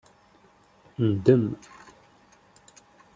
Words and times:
Ndem 1.07 1.37